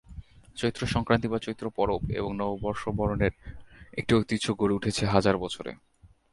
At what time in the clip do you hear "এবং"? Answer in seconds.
2.11-2.29